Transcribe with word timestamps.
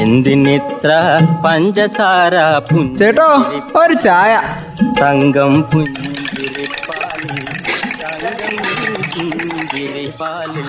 എന്തിനിത്ര 0.00 0.90
പഞ്ചസാര 1.44 2.34
ചേട്ടോ 2.98 3.28
ഒരു 3.76 3.94
ചായ 4.04 4.32
തങ്കം 5.00 5.54
പുഞ്ചിരിപ്പാലിൽ 5.72 7.40
തങ്കം 8.04 8.68
പുഞ്ചിരിപ്പാലിൽ 9.66 10.62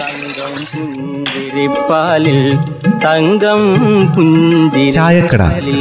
തങ്കം 0.00 0.54
പുഞ്ചിരിപ്പാലിൽ 0.72 2.40
തങ്കം. 3.04 3.60
പുഞ്ചിരിപ്പാലിൽ 4.16 5.80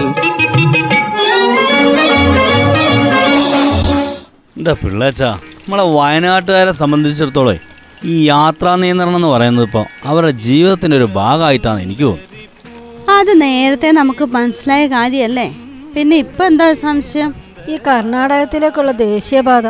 എന്താ 4.57 4.73
പിള്ളേച്ചാ 4.83 5.29
നമ്മളെ 5.59 5.85
വയനാട്ടുകാരെ 5.95 6.73
സംബന്ധിച്ചിടത്തോളം 6.73 7.57
ഈ 8.03 8.25
യാത്രാ 8.25 8.75
നിയന്ത്രണം 8.75 9.15
എന്ന് 9.15 9.27
പറയുന്നത് 9.27 9.65
ഇപ്പോൾ 9.65 9.85
അവരുടെ 10.05 10.31
ജീവിതത്തിന്റെ 10.31 10.97
ഒരു 10.97 11.03
ഭാഗമായിട്ടാണ് 11.03 11.81
എനിക്ക് 11.81 12.01
തോന്നുന്നത്. 12.01 12.49
അത് 13.09 13.41
നേരത്തെ 13.41 13.91
നമുക്ക് 13.91 14.25
മനസ്സിലായ 14.25 14.87
കാര്യമല്ലേ? 14.87 15.55
പിന്നെ 15.95 16.17
ഇപ്പൊ 16.17 16.45
എന്താ 16.45 16.73
സംശയം? 16.73 17.33
ഈ 17.69 17.75
കർണാടകത്തിലേക്കുള്ള 17.75 18.91
ദേശീയപാത 18.91 19.67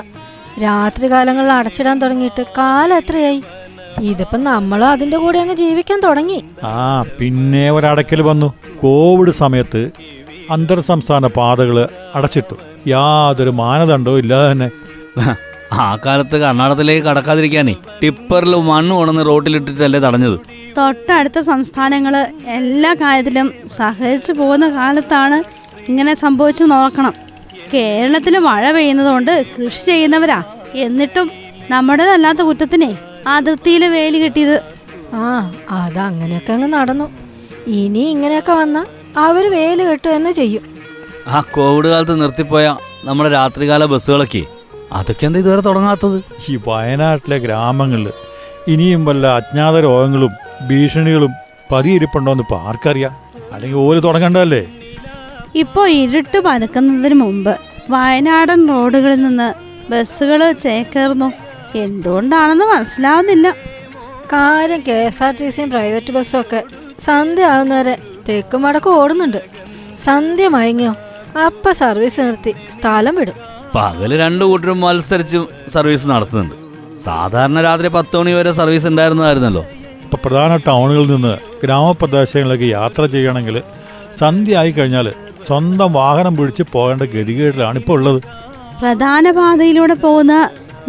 രാത്രികാലങ്ങളിൽ 0.64 1.52
അടച്ചിടാൻ 1.52 2.00
തുടങ്ങിയിട്ട് 2.00 2.44
കാലം 2.58 2.98
എത്രയായി? 2.98 3.44
ഇതിപ്പം 4.02 4.44
നമ്മളും 4.44 4.90
അതിന്റെ 4.90 5.18
കൂടെ 5.18 5.40
അങ്ങ് 5.40 5.56
ജീവിക്കാൻ 5.56 6.00
തുടങ്ങി. 6.00 6.44
ആ 6.64 7.06
പിന്നെ 7.20 7.72
ഒരടക്കൽ 7.72 8.22
വന്നു. 8.22 8.54
കോവിഡ് 8.82 9.32
സമയത്ത് 9.32 9.92
അന്തർ 10.52 10.82
സംസ്ഥാന 10.82 11.28
പാതകൾ 11.28 11.88
അടച്ചിട്ടു. 12.16 12.56
യാതൊരു 12.88 13.50
മാനദണ്ഡവും 13.50 14.18
ഇല്ലാതെ 14.18 14.52
തന്നെ. 14.52 14.70
ആ 15.84 15.86
കാലത്ത് 16.06 16.38
കർണാടകത്തിലേക്ക് 16.42 17.04
കടക്കാതിരിക്കാനേ 17.08 17.74
ടിപ്പറിൽ 18.02 18.54
മണ്ണ് 18.70 18.94
ഉണന്ന് 19.02 19.24
റോട്ടിലിട്ടിട്ടല്ലേ 19.26 20.00
തടഞ്ഞത്. 20.06 20.38
തൊട്ടടുത്ത 20.78 21.40
സംസ്ഥാനങ്ങൾ 21.50 22.14
എല്ലാ 22.60 22.94
കാര്യത്തിലും 22.94 23.54
സഹകരിച്ചു 23.76 24.34
പോകുന്ന 24.34 24.70
കാലത്താണ് 24.70 25.38
ഇങ്ങനെ 25.90 26.14
സംഭവിച്ചു 26.14 26.64
നോക്കണം. 26.64 27.14
കേരളത്തിൽ 27.74 28.38
മഴ 28.48 28.72
പെയ്യുന്നതുകൊണ്ട് 28.72 29.46
കൃഷി 29.56 29.86
ചെയ്യുന്നവരാ. 29.86 30.40
എന്നിട്ടും 30.86 31.28
നമ്മുടേതല്ലാത്ത 31.72 32.42
കുറ്റത്തിനെ 32.42 32.92
അതിർത്തിയിൽ 33.28 33.84
വേലി 33.96 34.18
കിട്ടിയത്. 34.24 34.58
ആ 35.14 35.52
അത് 35.80 36.00
അങ്ങനെയൊക്കെ 36.00 36.54
അങ്ങ് 36.54 36.68
നടന്നു. 36.74 37.08
ഇനി 37.68 38.04
ഇങ്ങനെയൊക്കെ 38.14 38.54
വന്നാൽ 38.62 38.88
അവർ 39.18 39.46
വേൽ 39.56 39.80
കെട്ടുക 39.90 40.12
തന്നെ 40.16 40.32
ചെയ്യും. 40.32 40.64
ആ 41.28 41.40
കോവിഡ് 41.56 41.88
കാലത്ത് 41.88 42.22
നിർത്തിപ്പോയ 42.22 42.76
നമ്മുടെ 43.06 43.30
രാത്രികാല 43.30 43.86
ബസ്സുകളൊക്കെ 43.86 44.44
അതൊക്കെ 44.92 45.26
എന്താ 45.26 45.40
ഇതുവരെ 45.40 45.62
തുടങ്ങാത്തത്? 45.62 46.22
ഈ 46.50 46.60
വയനാട്ടിലെ 46.68 47.38
ഗ്രാമങ്ങളിൽ 47.38 48.12
ഇനിയും 48.68 49.06
വല്ല 49.06 49.28
അജ്ഞാത 49.28 49.80
രോഗങ്ങളും 49.80 50.32
ഭീഷണികളും 50.70 51.32
പതിയിരിപ്പുണ്ടോ 51.72 52.32
എന്ന് 52.32 52.44
ഇപ്പോൾ 52.44 52.62
ആർക്കറിയാം. 52.62 53.14
അല്ലെങ്കിൽ 53.54 53.78
ഓൽ 53.78 54.00
തുടങ്ങണ്ടല്ലേ 54.00 54.66
ഇപ്പോൾ 55.56 55.90
ഇരുട്ട് 55.90 56.38
പതുക്കുന്നതിന് 56.38 57.16
മുമ്പ് 57.16 57.58
വയനാടൻ 57.90 58.68
റോഡുകളിൽ 58.68 59.22
നിന്ന് 59.22 59.54
ബസ്സുകൾ 59.92 60.52
ചേക്കേറുന്നു. 60.52 61.32
എന്തുകൊണ്ടാണെന്ന് 61.76 62.66
മനസ്സിലാവുന്നില്ല. 62.66 63.52
കാര്യം 64.34 64.84
കെ 64.88 64.92
എസ് 64.92 65.24
ആർ 65.24 65.36
ടി 65.42 65.50
സിയും 65.50 65.70
പ്രൈവറ്റ് 65.70 66.12
ബസ്സും 66.12 66.42
ഒക്കെ 66.42 66.64
സന്ധ്യ 67.00 67.46
ആവുന്നവരെ 67.46 67.98
തെക്കും 68.30 68.62
വടക്കും 68.62 68.96
ഓടുന്നുണ്ട്. 68.96 69.42
സന്ധ്യ 70.00 70.48
മയങ്ങിയോ 70.48 70.96
അപ്പ 71.46 71.72
സർവീസ് 71.72 72.22
നിർത്തി 72.22 72.56
സ്ഥലം 72.72 73.16
വിടും. 73.16 73.45
പകൽ 73.76 74.12
രണ്ടു 74.20 74.44
കൂട്ടരും 74.46 74.82
മത്സരിച്ച് 74.82 75.40
സർവീസ് 75.74 76.08
നടത്തുന്നുണ്ട്. 76.08 76.56
സാധാരണ 77.04 77.62
രാത്രി 77.62 77.88
പത്ത് 77.88 78.18
മണി 78.18 78.32
വരെ 78.32 78.52
സർവീസ് 78.52 78.88
ഉണ്ടായിരുന്നതായിരുന്നല്ലോ. 78.88 79.64
ഇപ്പോൾ 80.04 80.20
പ്രധാന 80.26 80.52
ടൗണുകളിൽ 80.68 81.10
നിന്ന് 81.16 81.34
ഗ്രാമപ്രദേശങ്ങളിലേക്ക് 81.64 82.64
യാത്ര 82.64 83.06
ചെയ്യണമെങ്കിൽ 83.06 83.58
സന്ധ്യ 84.20 84.58
ആയി 84.58 84.72
കഴിഞ്ഞാൽ 84.72 85.08
സ്വന്തം 85.48 85.94
വാഹനം 85.94 86.38
പിടിച്ച് 86.38 86.64
പോകേണ്ട 86.74 87.04
ഗതികേടിലാണ് 87.16 87.78
ഇപ്പോൾ 87.78 87.98
ഉള്ളത്. 88.00 88.20
പ്രധാന 88.82 89.32
പാതയിലൂടെ 89.32 89.94
പോകുന്ന 89.94 90.36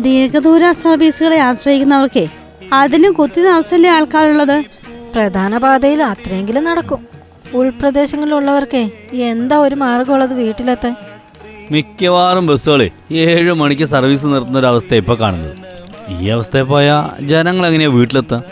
ദീർഘദൂര 0.06 0.72
സർവീസുകളെ 0.82 1.38
ആശ്രയിക്കുന്നവർക്കേ 1.48 2.24
അതിലും 2.72 3.12
കുത്തി 3.12 3.40
നിറച്ചല്ലേ 3.40 3.90
ആൾക്കാരുള്ളത്? 3.90 4.56
പ്രധാന 5.14 5.58
പാതയിൽ 5.58 6.02
അത്രയെങ്കിലും 6.02 6.64
നടക്കും. 6.64 7.00
ഉൾപ്രദേശങ്ങളിലുള്ളവർക്കേ 7.54 8.84
എന്താ 9.30 9.56
ഒരു 9.58 9.74
മാർഗമുള്ളത് 9.74 10.34
വീട്ടിലെത്താൻ? 10.34 10.96
മിക്കവാറും 11.70 12.46
ബസ്സുകളെ 12.46 12.90
ഏഴ് 13.12 13.52
മണിക്ക് 13.52 13.82
സർവീസ് 13.82 14.26
നിർത്തുന്ന 14.26 14.58
ഒരു 14.58 14.66
അവസ്ഥ 14.66 14.94
ഇപ്പോൾ 14.94 15.16
കാണുന്നത്. 15.18 15.56
ഈ 16.08 16.28
അവസ്ഥയിൽ 16.28 16.62
പോയാൽ 16.62 17.26
ജനങ്ങൾ 17.26 17.66
എങ്ങനെയാ 17.66 17.88
വീട്ടിലെത്താം? 17.88 18.42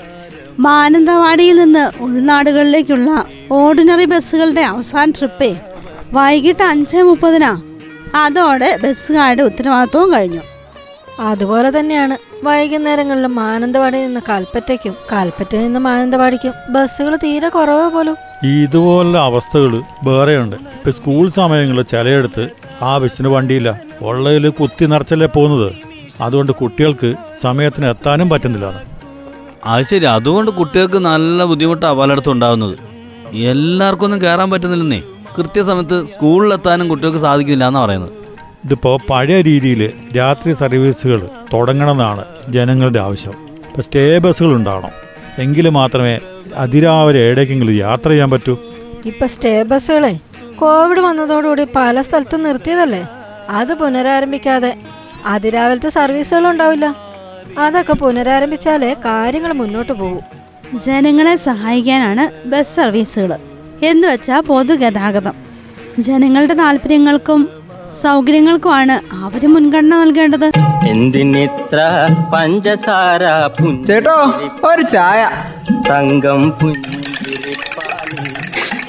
മാനന്തവാടിയിൽ 0.58 1.56
നിന്ന് 1.56 2.02
ഉൾനാടുകളിലേക്കുള്ള 2.02 3.24
ഓർഡിനറി 3.52 4.04
ബസ്സുകളുടെ 4.04 4.60
അവസാന 4.60 5.10
ട്രിപ്പേ 5.10 5.56
വൈകിട്ട് 6.12 6.62
അഞ്ച് 6.62 6.96
മുപ്പതിനാ. 6.96 7.62
അതോടെ 8.14 8.78
ബസ്സുകാരുടെ 8.84 9.42
ഉത്തരവാദിത്വവും 9.42 10.12
കഴിഞ്ഞു. 10.12 10.40
അതുപോലെ 11.20 11.78
തന്നെയാണ് 11.78 12.46
വൈകുന്നേരങ്ങളിൽ 12.46 13.26
മാനന്തവാടിയിൽ 13.26 14.06
നിന്ന് 14.06 14.20
കൽപ്പറ്റയ്ക്കും 14.28 14.94
കൽപ്പറ്റയിൽ 15.12 15.64
നിന്ന് 15.64 15.80
മാനന്തവാടിക്കും 15.80 16.52
ബസ്സുകൾ 16.70 17.16
തീരെ 17.16 17.48
കുറവ് 17.48 17.90
പോലും. 17.90 18.16
ഇതുപോലുള്ള 18.62 19.18
അവസ്ഥകൾ 19.18 19.82
വേറെയുണ്ട്. 20.04 20.56
ഇപ്പൊ 20.56 20.90
സ്കൂൾ 20.90 21.28
സമയങ്ങളിൽ 21.28 21.82
ചിലയിടത്ത് 21.82 22.63
ആ 22.82 22.98
ബസ്സിന് 22.98 23.28
വണ്ടിയില്ല. 23.28 23.80
ഉള്ളതിൽ 24.02 24.48
കുത്തി 24.48 24.86
നിറച്ചല്ലേ 24.86 25.26
പോകുന്നത്. 25.26 25.72
അതുകൊണ്ട് 26.20 26.52
കുട്ടികൾക്ക് 26.52 27.14
സമയത്തിന് 27.42 27.86
എത്താനും 27.86 28.28
പറ്റുന്നില്ല. 28.28 28.82
അത് 29.66 29.84
ശരി. 29.84 30.04
അതുകൊണ്ട് 30.04 30.50
കുട്ടികൾക്ക് 30.50 30.98
നല്ല 30.98 31.44
ബുദ്ധിമുട്ടാണ് 31.44 31.98
പലയിടത്തും 31.98 32.32
ഉണ്ടാകുന്നത്. 32.32 32.78
എല്ലാവർക്കും 33.36 34.04
ഒന്നും 34.04 34.22
കയറാൻ 34.22 34.50
പറ്റുന്നില്ലെന്നേ. 34.50 35.02
കൃത്യസമയത്ത് 35.38 36.04
സ്കൂളിലെത്താനും 36.04 36.88
കുട്ടികൾക്ക് 36.88 37.18
സാധിക്കുന്നില്ല 37.18 37.66
എന്നാണ് 37.66 37.84
പറയുന്നത്. 37.84 38.10
ഇതിപ്പോൾ 38.64 38.98
പഴയ 39.10 39.40
രീതിയിൽ 39.40 39.92
രാത്രി 40.16 40.54
സർവീസുകൾ 40.54 41.28
തുടങ്ങണമെന്നാണ് 41.52 42.24
ജനങ്ങളുടെ 42.48 43.00
ആവശ്യം. 43.00 43.32
ഇപ്പോൾ 43.68 43.80
സ്റ്റേ 43.80 44.18
ബസ്സുകൾ 44.18 44.54
ഉണ്ടാവണം. 44.54 44.90
എങ്കിൽ 45.38 45.68
മാത്രമേ 45.68 46.18
അതിരാവിലെ 46.56 47.20
എവിടേക്കെങ്കിലും 47.20 47.74
യാത്ര 47.74 48.08
ചെയ്യാൻ 48.08 48.30
പറ്റൂ. 48.30 48.56
ഇപ്പം 49.06 49.28
സ്റ്റേ 49.28 49.62
ബസ്സുകളെ 49.62 50.18
കോവിഡ് 50.64 51.00
വന്നതോടുകൂടി 51.00 51.66
പല 51.76 52.00
സ്ഥലത്തും 52.00 52.42
നിർത്തിയതല്ലേ? 52.42 53.08
അത് 53.50 53.74
പുനരാരംഭിക്കാതെ 53.74 54.76
അതിരാവിലത്തെ 55.26 55.88
സർവീസുകളും 55.88 56.50
ഉണ്ടാവില്ല. 56.50 56.96
അതൊക്കെ 57.58 57.92
പുനരാരംഭിച്ചാലേ 57.92 58.94
കാര്യങ്ങൾ 58.94 59.52
മുന്നോട്ട് 59.52 59.92
പോകും. 59.92 60.20
ജനങ്ങളെ 60.78 61.36
സഹായിക്കാനാണ് 61.36 62.48
ബസ് 62.48 62.76
സർവീസുകൾ. 62.76 63.38
എന്ന് 63.82 64.08
വെച്ചാൽ 64.08 64.40
പൊതുഗതാഗതം. 64.40 65.34
ജനങ്ങളുടെ 65.98 66.54
താല്പര്യങ്ങൾക്കും 66.54 67.48
സൗകര്യങ്ങൾക്കുമാണ് 68.02 69.14
അവർ 69.14 69.46
മുൻഗണന 69.46 69.96
നൽകേണ്ടത്. 69.96 70.50
എന്തിനിത്ര 70.88 72.06
പഞ്ചസാര 72.34 73.22
ചേട്ടോ 73.86 74.16
ഒരു 74.64 74.82
ചായ. 74.82 75.30
തങ്കം 75.90 76.50
പുഞ്ചിരിപ്പാലിൽ. 76.50 78.34